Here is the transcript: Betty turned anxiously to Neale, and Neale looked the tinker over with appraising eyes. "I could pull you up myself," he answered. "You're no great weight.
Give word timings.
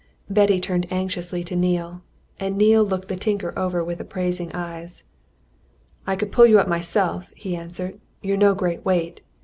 Betty 0.31 0.59
turned 0.59 0.91
anxiously 0.91 1.43
to 1.43 1.55
Neale, 1.55 2.01
and 2.39 2.57
Neale 2.57 2.83
looked 2.83 3.07
the 3.07 3.15
tinker 3.15 3.53
over 3.55 3.83
with 3.83 3.99
appraising 3.99 4.51
eyes. 4.51 5.03
"I 6.07 6.15
could 6.15 6.31
pull 6.31 6.47
you 6.47 6.57
up 6.59 6.67
myself," 6.67 7.31
he 7.35 7.55
answered. 7.55 7.99
"You're 8.19 8.37
no 8.37 8.55
great 8.55 8.83
weight. 8.83 9.21